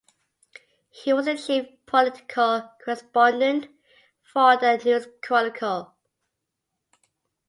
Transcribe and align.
He 0.89 1.13
was 1.13 1.25
the 1.27 1.37
chief 1.37 1.67
political 1.85 2.71
correspondent 2.83 3.67
for 4.23 4.57
the 4.57 4.81
"News 4.83 5.05
Chronicle". 5.21 5.93